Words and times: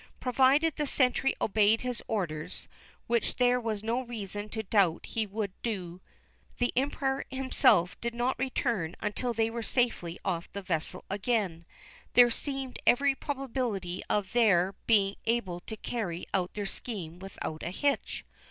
Provided 0.19 0.77
the 0.77 0.87
sentry 0.87 1.35
obeyed 1.39 1.81
his 1.81 2.01
orders, 2.07 2.67
which 3.05 3.35
there 3.35 3.59
was 3.59 3.83
no 3.83 4.01
reason 4.01 4.49
to 4.49 4.63
doubt 4.63 5.05
he 5.05 5.27
would 5.27 5.51
do, 5.61 5.99
and 5.99 5.99
the 6.57 6.73
Emperor 6.75 7.23
himself 7.29 8.01
did 8.01 8.15
not 8.15 8.39
return 8.39 8.95
until 8.99 9.31
they 9.31 9.51
were 9.51 9.61
safely 9.61 10.17
off 10.25 10.51
the 10.53 10.63
vessel 10.63 11.05
again, 11.07 11.65
there 12.13 12.31
seemed 12.31 12.79
every 12.87 13.13
probability 13.13 14.01
of 14.09 14.33
their 14.33 14.73
being 14.87 15.17
able 15.27 15.59
to 15.59 15.77
carry 15.77 16.25
out 16.33 16.51
their 16.55 16.65
scheme 16.65 17.19
without 17.19 17.61
a 17.61 17.69
hitch. 17.69 18.25